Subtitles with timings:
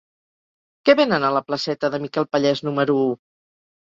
[0.89, 3.09] Què venen a la placeta de Miquel Pallés número u?